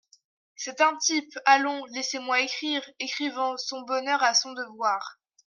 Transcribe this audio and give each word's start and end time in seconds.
C’est 0.55 0.81
un 0.81 0.97
type! 0.97 1.37
allons! 1.45 1.85
laissez-moi 1.91 2.39
écrire… 2.39 2.81
écrivant 2.97 3.55
"son 3.57 3.81
bonheur 3.83 4.23
à 4.23 4.33
son 4.33 4.53
devoir"… 4.53 5.19